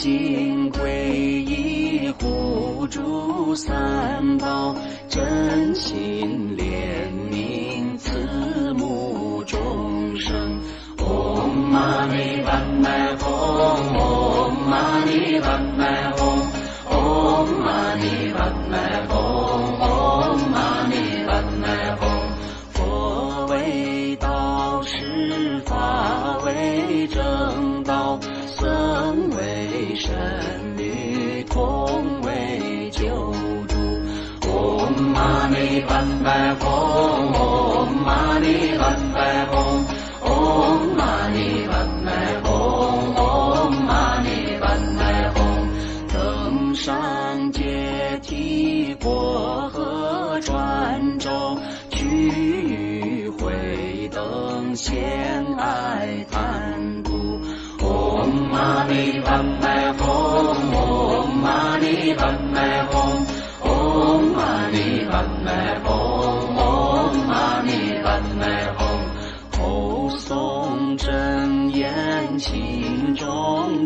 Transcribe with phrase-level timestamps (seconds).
[0.00, 0.78] 心皈
[1.42, 4.72] 依护主三宝，
[5.08, 6.62] 真心怜
[7.32, 10.62] 悯慈母众生。
[10.96, 12.14] 唵嘛呢
[12.46, 13.26] 叭咪吽，
[13.96, 15.58] 唵嘛呢叭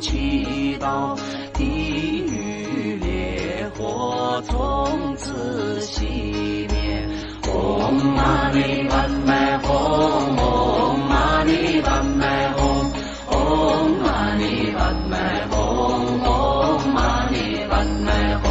[0.03, 1.17] 祈祷，
[1.55, 1.65] 地
[2.27, 6.03] 狱烈火从此熄
[6.69, 7.09] 灭。
[7.43, 8.59] 唵嘛呢？
[8.91, 9.65] 叭咪吽，
[10.37, 11.53] 唵嘛呢？
[11.85, 12.59] 叭咪吽，
[13.31, 13.37] 唵
[14.03, 14.43] 嘛呢？
[14.77, 15.15] 叭咪
[15.53, 15.55] 吽，
[16.25, 16.27] 唵
[16.93, 16.99] 嘛
[17.31, 17.37] 呢？
[17.71, 18.11] 叭咪
[18.43, 18.45] 吽。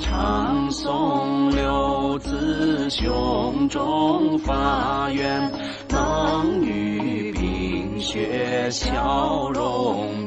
[0.00, 5.52] 唱诵六字胸中发愿，
[5.90, 10.26] 能与冰雪消融。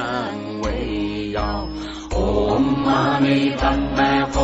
[0.00, 1.68] 行善为要。
[2.08, 3.26] 唵嘛呢
[3.60, 4.00] 叭咪
[4.32, 4.34] 吽，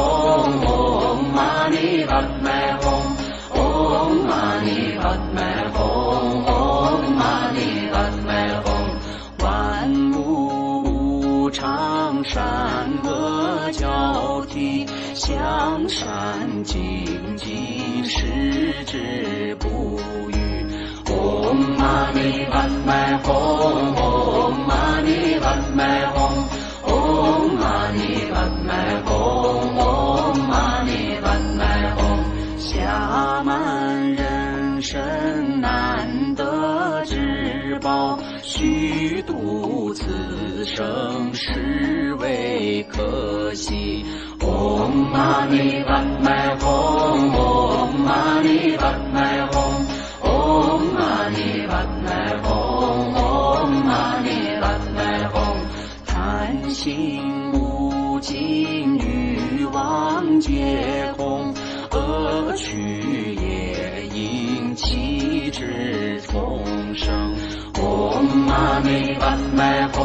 [0.60, 2.48] 唵嘛呢叭咪
[2.80, 2.84] 吽，
[3.54, 3.58] 唵
[4.28, 4.68] 嘛呢
[5.02, 5.38] 叭咪
[5.72, 5.76] 吽，
[6.44, 6.50] 唵
[7.14, 7.20] 嘛
[7.52, 7.58] 呢
[7.92, 7.94] 叭
[8.26, 8.30] 咪
[8.64, 8.68] 吽。
[9.42, 9.44] 万
[10.12, 10.16] 物
[10.84, 12.38] 无常，善
[13.04, 16.76] 恶交替，向善精
[17.36, 19.98] 进，矢志不
[20.30, 20.34] 渝。
[21.04, 22.90] 唵嘛呢叭咪
[23.24, 24.05] 吽，
[40.76, 44.04] 生是为可惜。
[44.38, 45.56] 唵嘛呢
[45.88, 46.66] 叭咪吽，
[47.32, 49.56] 唵嘛呢叭咪吽，
[50.20, 51.38] 唵嘛呢
[51.70, 51.72] 叭
[52.04, 52.44] 咪吽，
[53.14, 54.28] 唵嘛呢
[54.60, 54.64] 叭
[54.94, 54.98] 咪
[55.32, 55.34] 吽。
[56.04, 61.54] 贪心无尽，欲望皆空，
[61.90, 66.75] 恶趣业因起之重。
[68.36, 69.96] 唵嘛呢叭咪吽，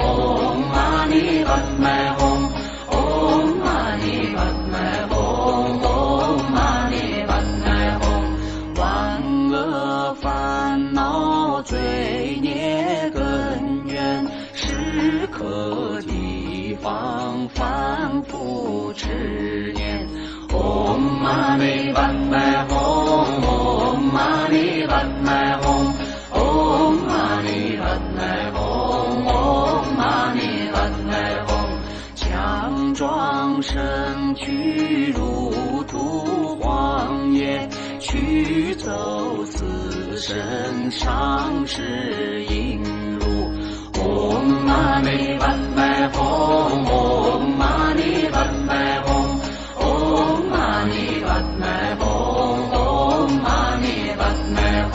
[0.00, 1.14] 唵嘛呢
[1.44, 1.48] 叭
[1.78, 1.86] 咪
[2.18, 2.20] 吽，
[2.90, 2.94] 唵
[3.62, 4.04] 嘛呢
[4.34, 4.38] 叭
[4.72, 4.74] 咪
[5.08, 5.14] 吽，
[5.78, 5.86] 唵
[6.50, 6.58] 嘛
[6.90, 6.96] 呢
[7.28, 7.30] 叭
[7.64, 7.68] 咪
[8.00, 8.02] 吽。
[8.76, 8.82] 万
[9.52, 9.54] 恶
[10.14, 11.78] 烦恼罪
[12.42, 13.20] 孽根
[13.86, 20.08] 源，时刻提防反复持念。
[20.48, 21.64] 唵嘛呢
[21.94, 22.10] 叭
[40.90, 42.82] 上世引
[43.18, 43.20] 入。
[43.92, 45.08] 唵嘛呢
[45.38, 46.18] 叭咪吽，
[46.84, 48.02] 唵嘛呢
[48.32, 49.08] 叭咪吽，
[49.78, 49.84] 唵
[50.48, 50.94] 嘛呢
[51.24, 51.28] 叭
[51.58, 51.64] 咪
[51.96, 52.02] 吽，
[52.72, 53.86] 唵嘛呢
[54.18, 54.20] 叭
[54.54, 54.56] 咪
[54.90, 54.94] 吽。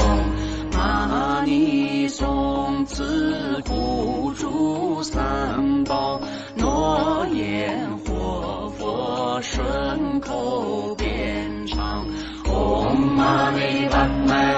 [0.78, 6.20] 玛尼诵此护主三宝，
[6.56, 12.06] 诺言活佛顺口便唱。
[12.44, 13.60] 唵嘛呢
[13.92, 14.55] 叭咪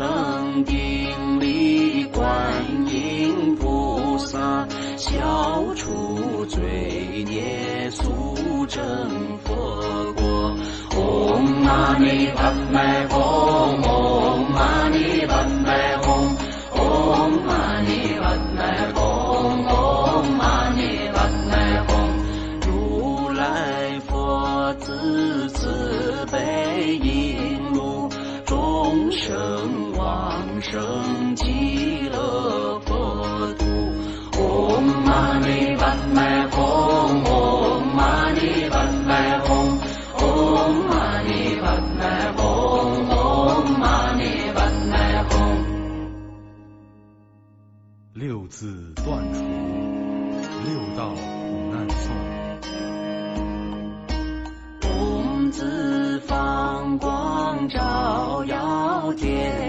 [0.00, 2.24] 成顶礼观
[2.90, 4.66] 音菩萨，
[4.96, 8.34] 消除罪孽速
[8.66, 8.80] 证
[9.44, 9.52] 佛
[10.14, 10.56] 果。
[10.88, 14.29] 唵嘛呢叭咪吽。
[48.20, 49.40] 六字断除，
[50.66, 52.14] 六道苦难送。
[54.82, 59.59] 公字放光照耀天。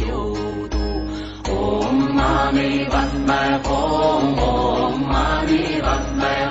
[0.00, 0.08] 救
[0.68, 0.78] 度。
[1.44, 2.58] 唵嘛呢
[2.90, 3.68] 叭咪吽，
[4.36, 5.52] 唵嘛呢
[5.82, 5.86] 叭
[6.16, 6.49] 咪。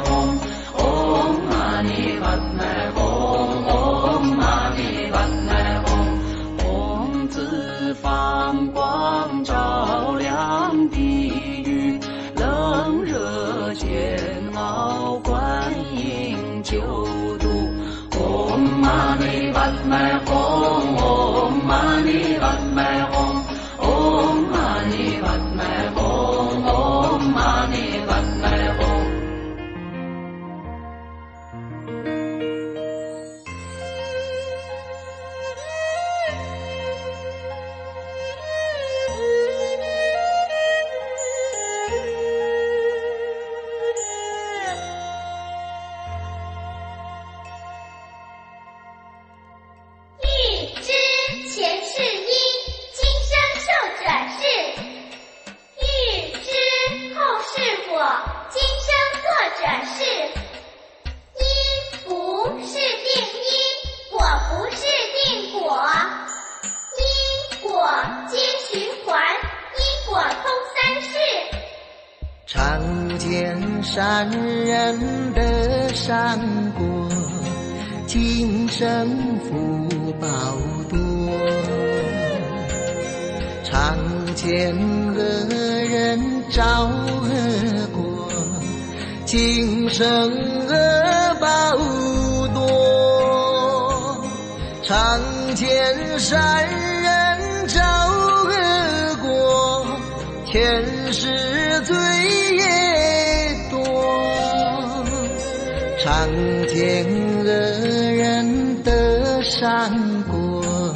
[109.60, 109.92] 善
[110.24, 110.96] 果，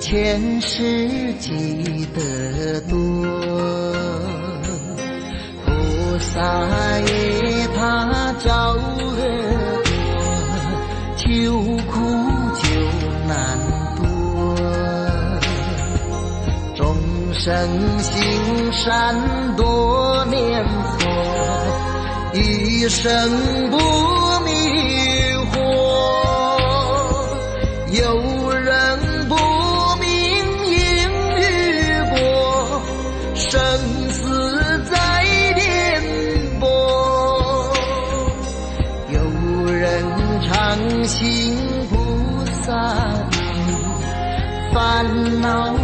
[0.00, 2.98] 前世积得多。
[5.64, 9.06] 菩萨也怕造恶
[9.84, 9.94] 多，
[11.16, 11.52] 救
[11.92, 12.00] 苦
[12.58, 12.64] 救
[13.28, 13.36] 难
[13.94, 14.02] 多。
[16.74, 16.96] 众
[17.32, 17.54] 生
[18.00, 19.14] 行善
[19.54, 20.64] 多念
[20.98, 21.06] 佛，
[22.34, 24.21] 一生不。
[45.42, 45.81] 烦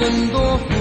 [0.00, 0.79] 更多。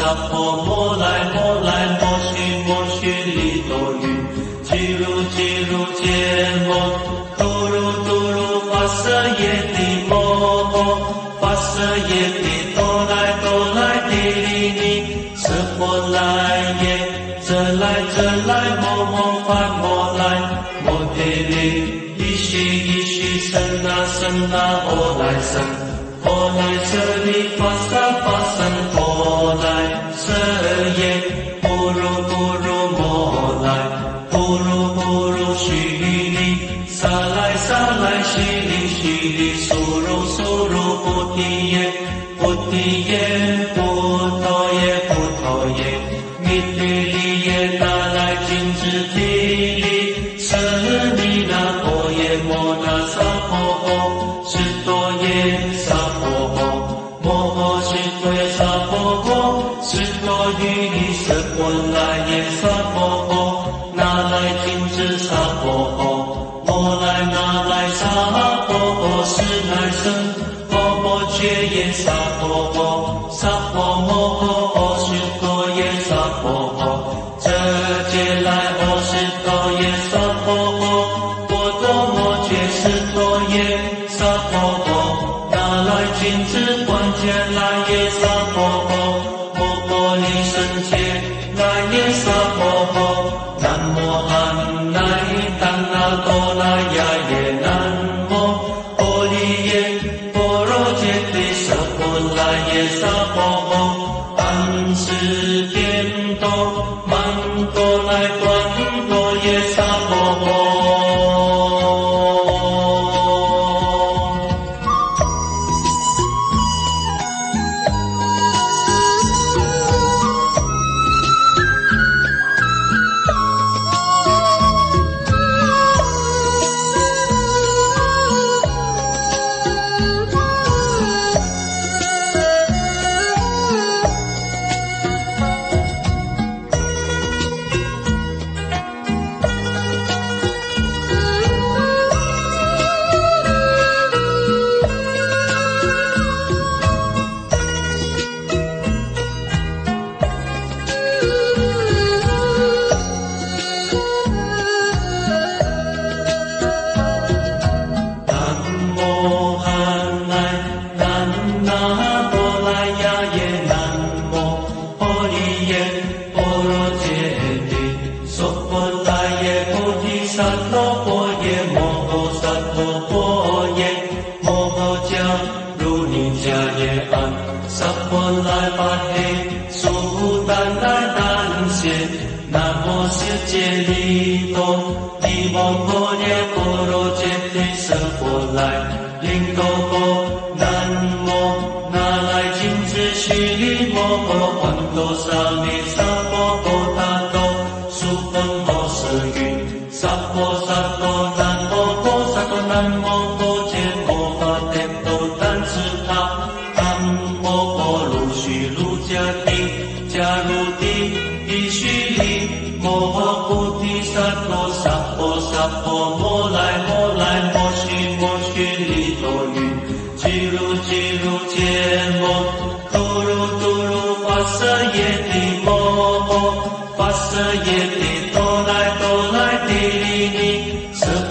[0.00, 2.09] 大佛摩来摩来。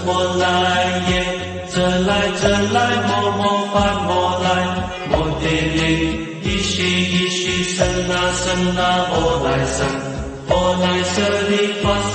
[0.04, 0.44] 摩来
[1.10, 1.12] 耶
[1.72, 2.10] 这来
[2.40, 3.74] 这来摩摩发
[4.06, 4.08] 摩
[4.42, 4.46] 来。
[5.10, 5.80] 摩爹爹
[6.42, 6.76] 依稀
[7.12, 7.40] 依稀
[7.76, 8.90] sona sona
[10.80, 12.09] 来舍利发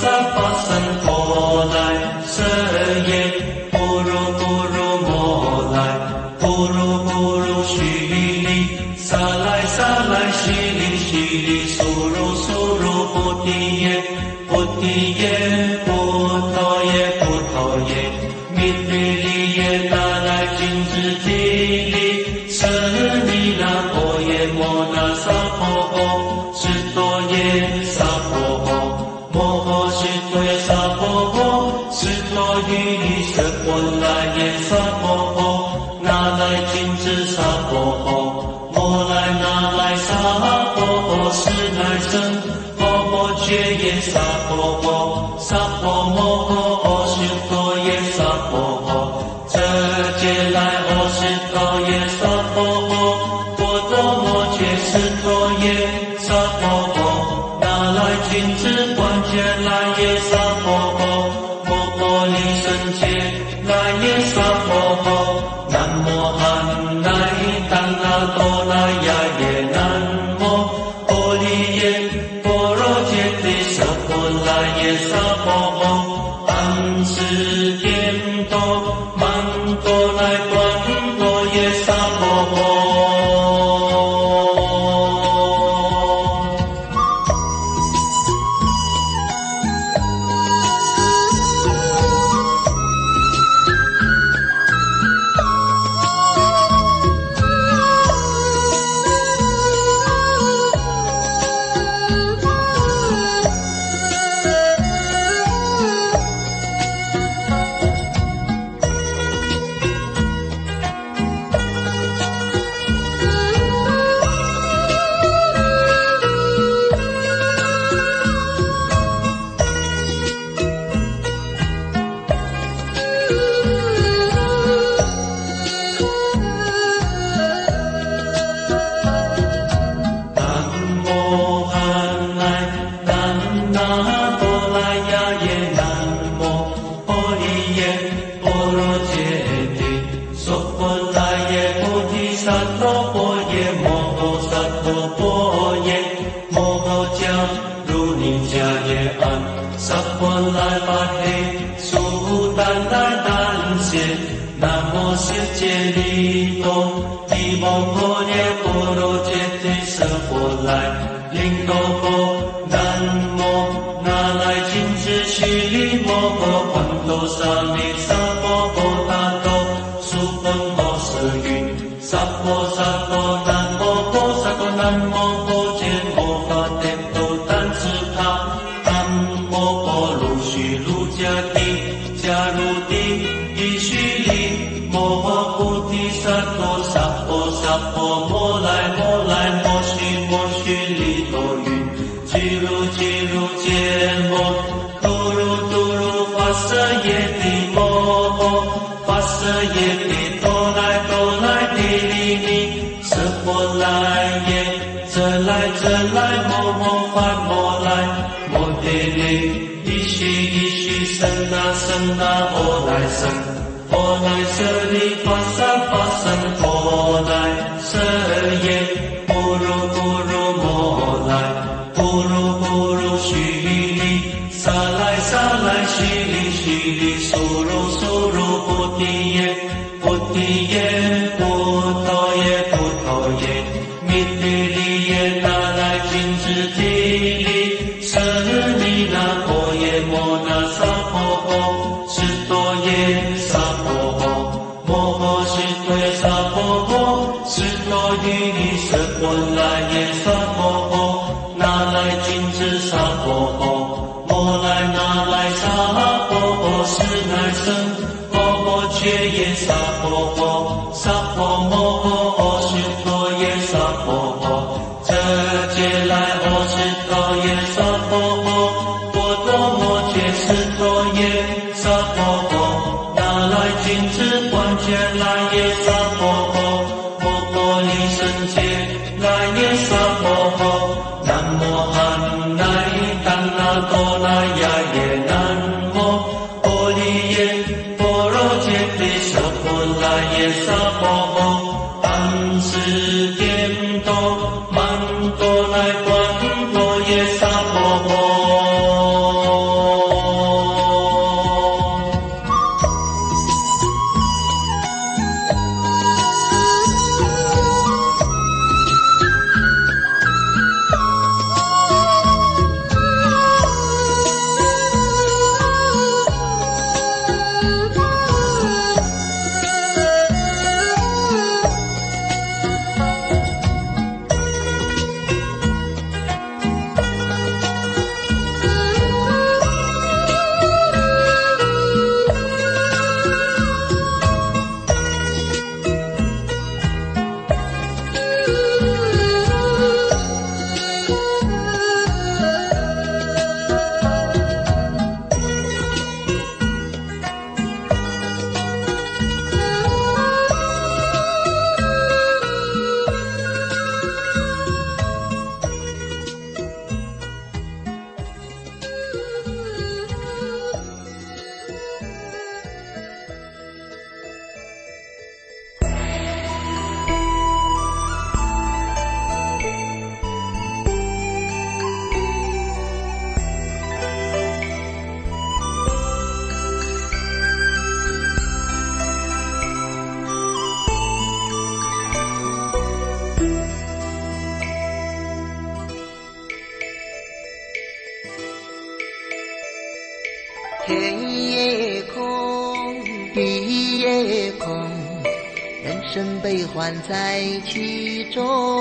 [396.86, 398.75] 生悲欢在其中。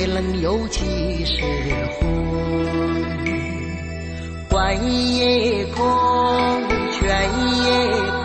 [0.00, 1.42] 花开能有几时
[1.98, 2.08] 红？
[4.48, 4.74] 官
[5.14, 5.84] 也空，
[6.90, 7.30] 权
[7.64, 7.68] 也
[8.00, 8.24] 空，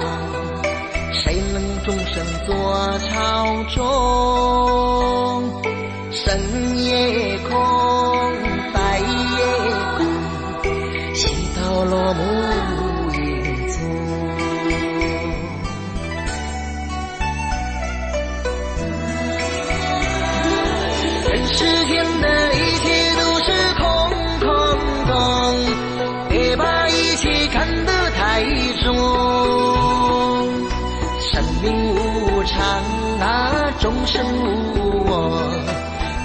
[1.12, 2.56] 谁能终身做
[3.10, 3.84] 朝中？
[6.12, 6.40] 深
[6.86, 7.35] 夜
[33.86, 35.14] 众生无我，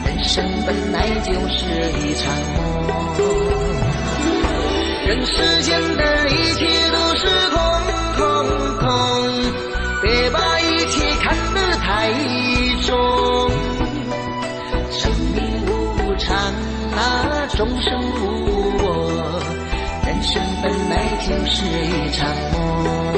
[0.07, 1.59] 人生本来就是
[2.01, 2.59] 一场梦。
[5.07, 7.61] 人世间的一切都是空
[8.17, 8.19] 空
[8.79, 8.89] 空，
[10.01, 12.11] 别把一切看得太
[12.87, 12.89] 重。
[14.91, 15.39] 生命
[15.99, 16.35] 无常
[16.97, 17.93] 啊，众生
[18.23, 18.89] 无我，
[20.07, 20.95] 人生本来
[21.29, 23.10] 就是一场梦。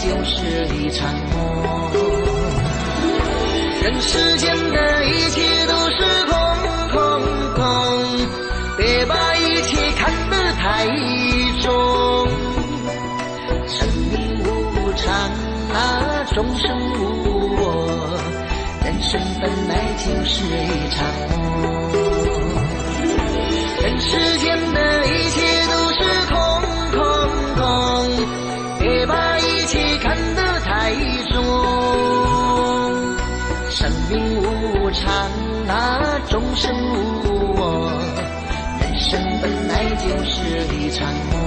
[0.00, 1.36] 就是一场梦。
[3.82, 6.32] 人世间的一切都是空
[6.90, 6.98] 空
[7.54, 7.60] 空，
[8.78, 10.86] 别把一切看得太
[11.60, 11.68] 重。
[13.66, 15.04] 生命无常
[15.74, 16.64] 啊，众生
[16.98, 17.00] 无
[17.56, 17.62] 我，
[18.84, 21.38] 人生本来就是一场梦。
[23.82, 24.58] 人世间
[40.66, 41.38] 一场梦。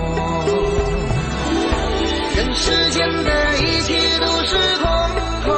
[2.35, 4.85] 人世间的一切都是空
[5.45, 5.51] 空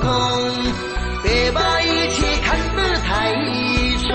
[0.00, 0.06] 空，
[1.22, 3.32] 别把一切看得太
[4.08, 4.10] 重。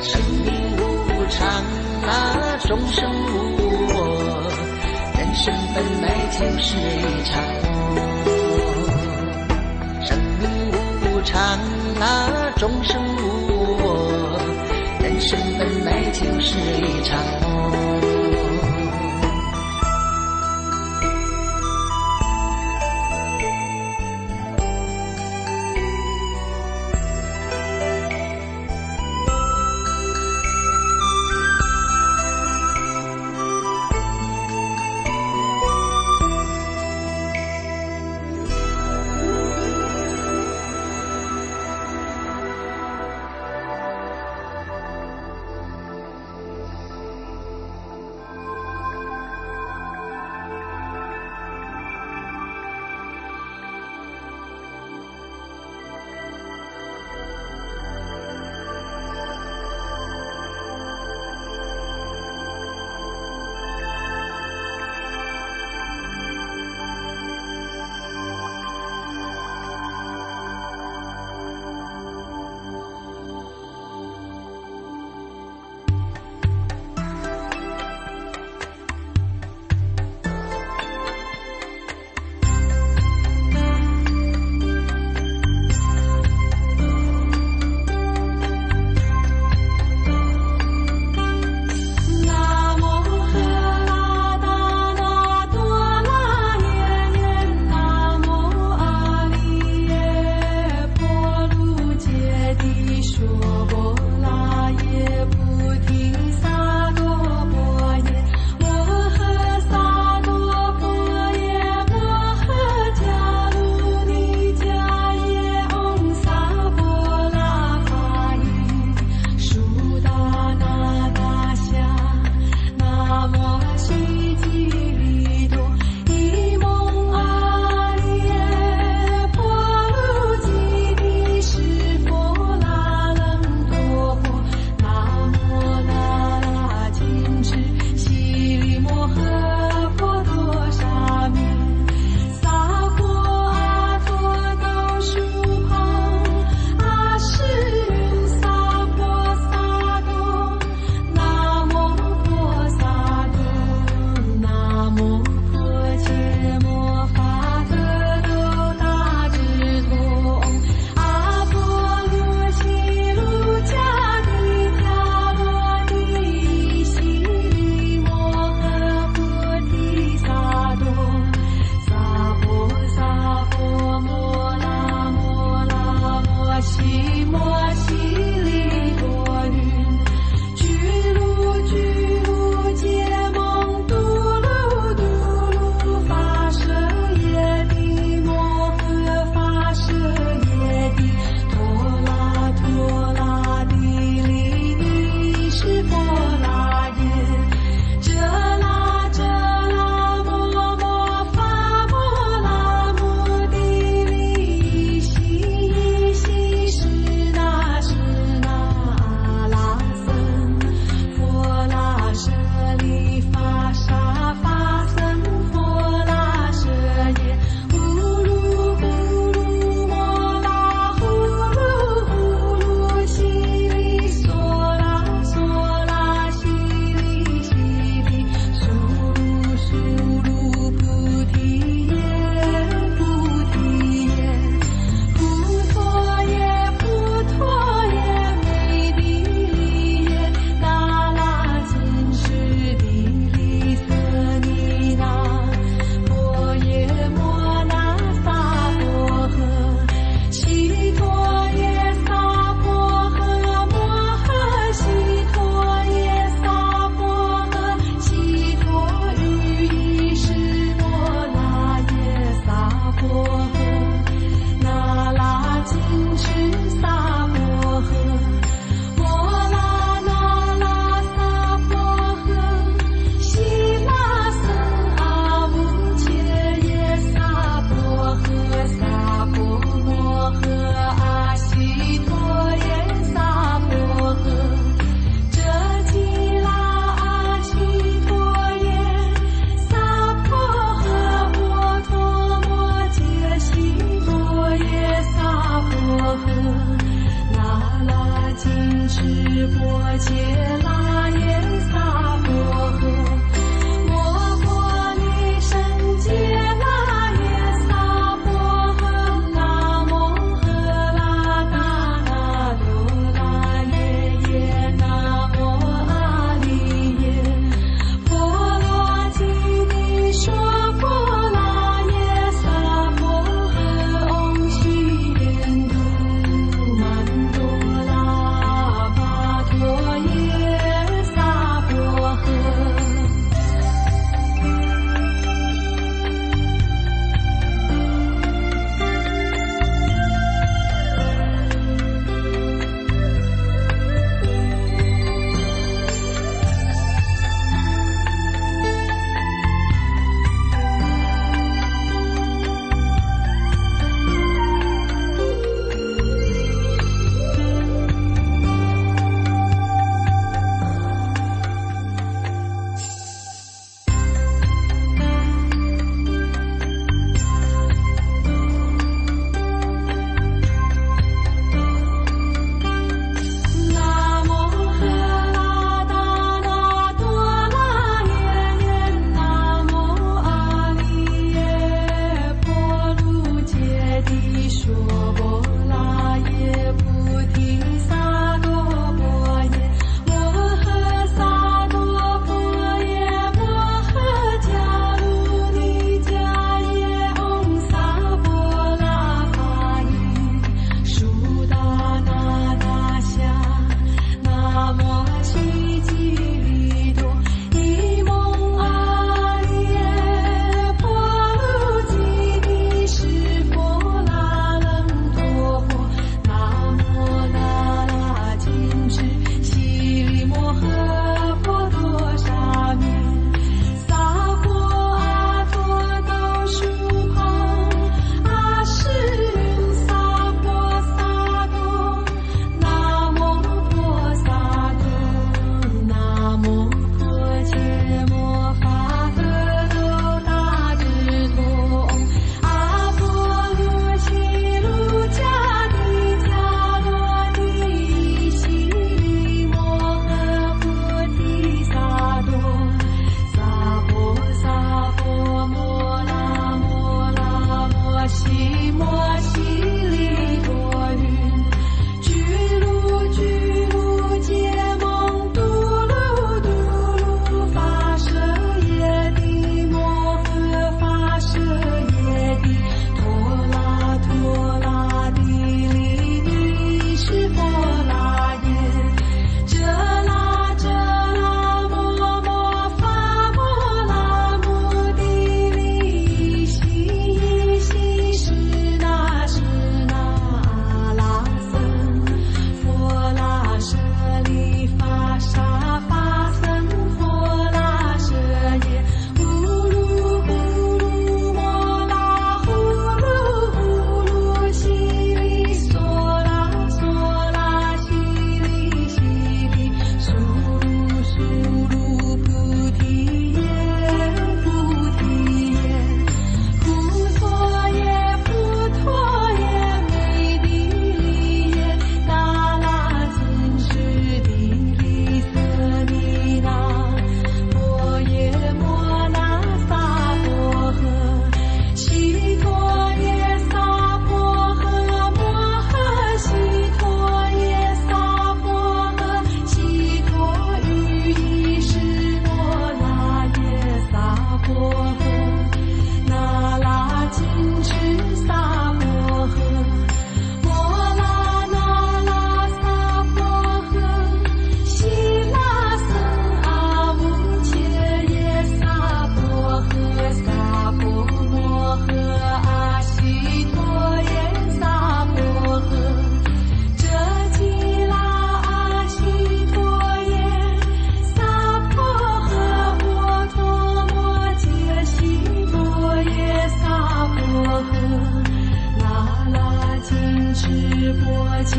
[0.00, 1.38] 生命无常
[2.06, 2.10] 啊，
[2.66, 3.36] 众生无
[3.94, 3.96] 我，
[5.18, 7.32] 人生本来就是一场
[7.84, 7.96] 梦。
[10.04, 10.08] 生
[10.40, 10.42] 命
[11.02, 11.32] 无常
[12.00, 12.02] 啊
[12.56, 13.02] 众生
[16.44, 18.23] 是一场梦。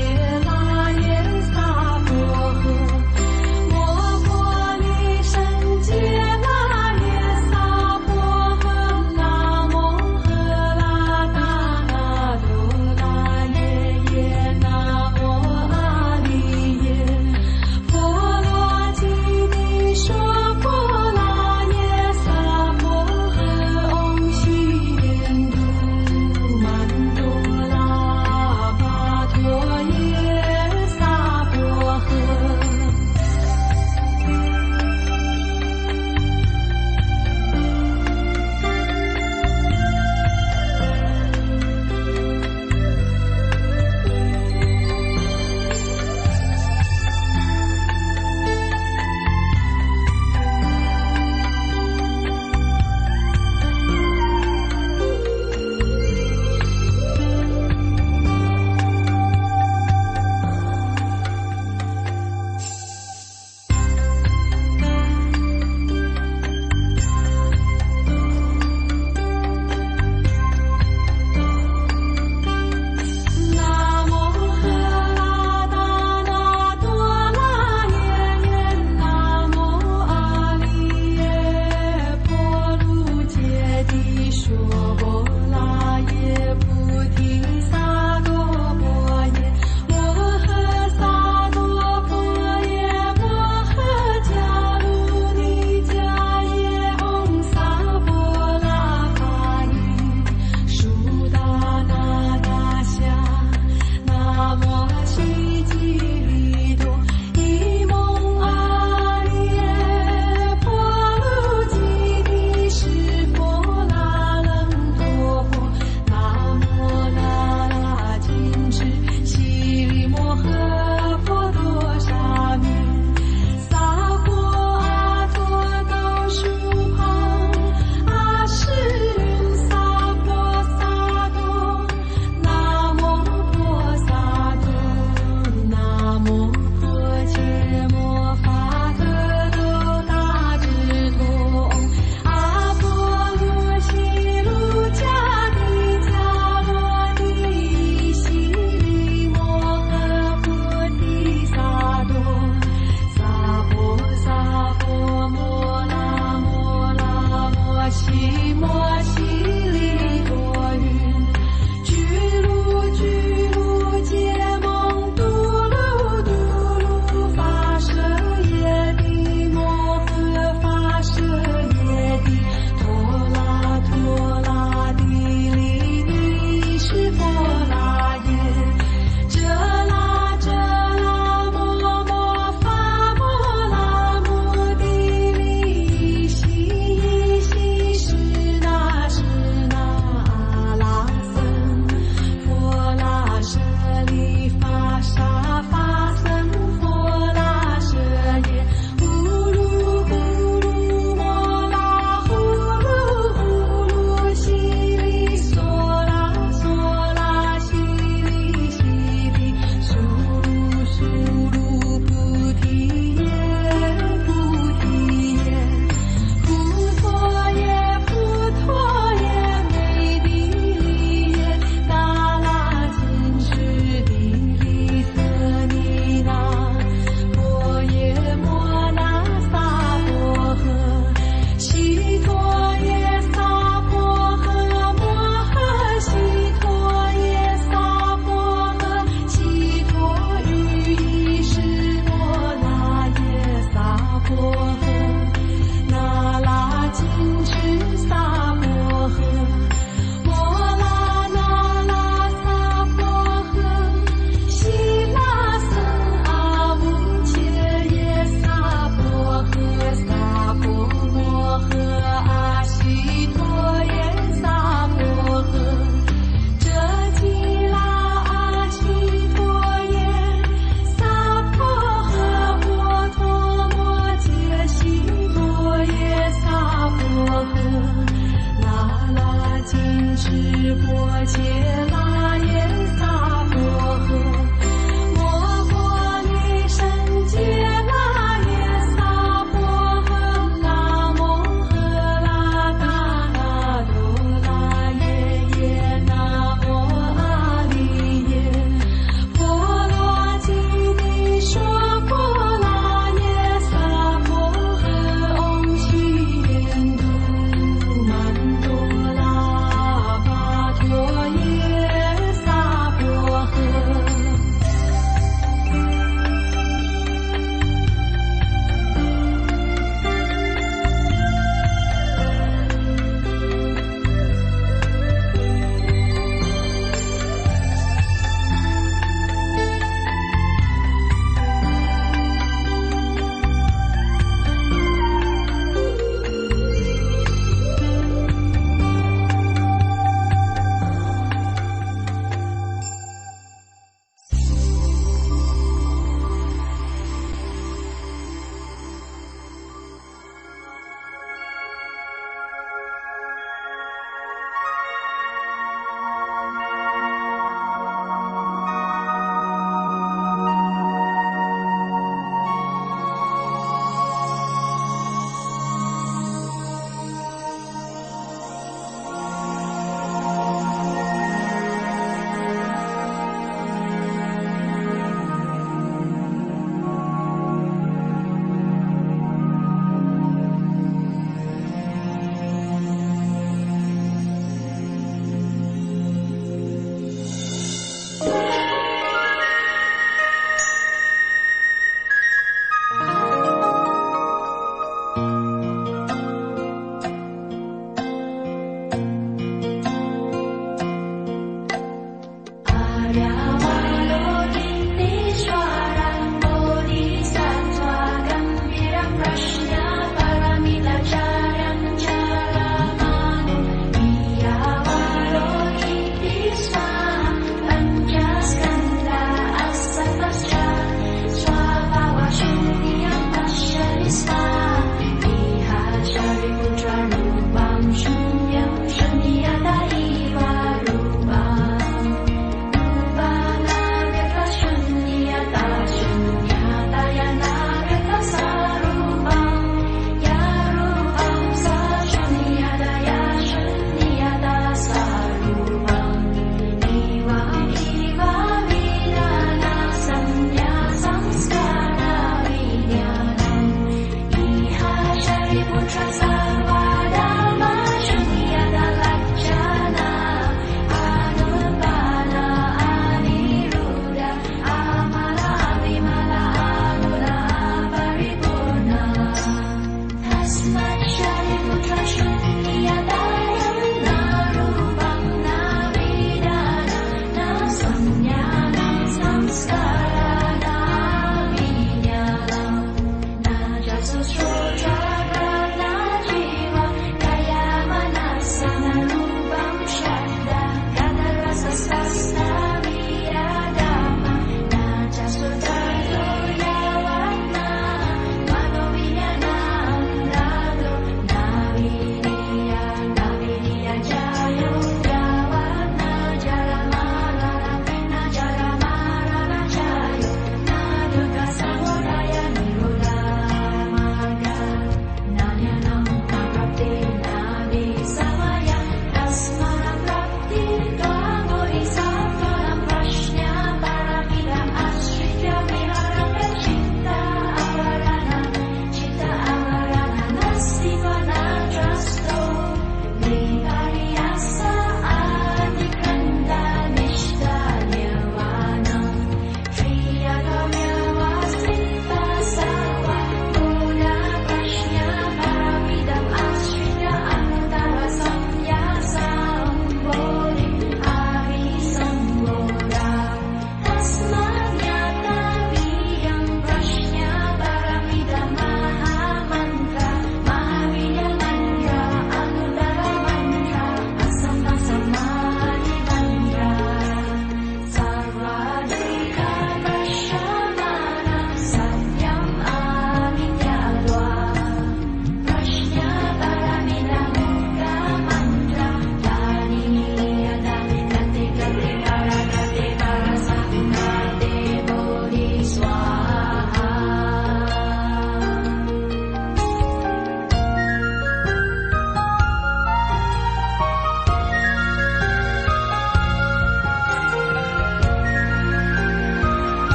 [0.00, 0.14] 别
[0.46, 0.59] 来。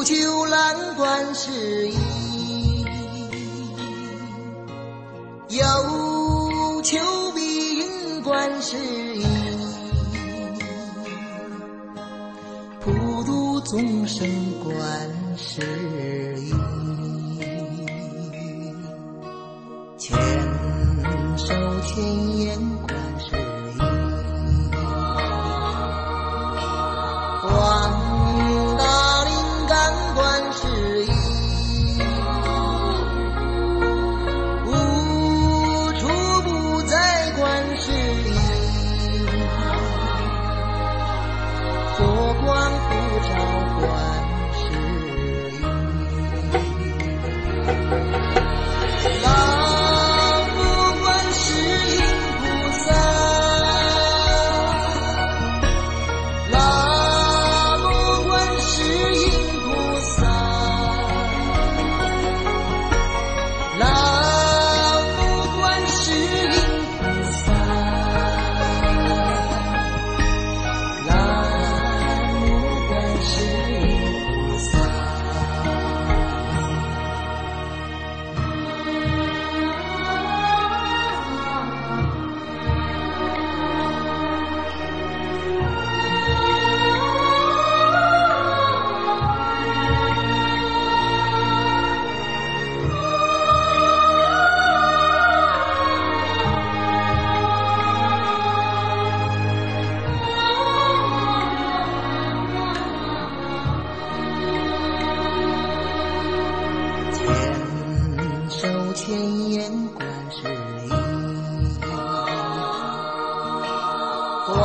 [0.00, 2.86] 有求兰观世音
[5.50, 6.98] 有求
[7.34, 9.28] 必应观世音
[12.80, 12.90] 普
[13.24, 14.26] 渡众生
[14.64, 14.74] 观
[15.36, 15.60] 世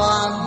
[0.06, 0.45] one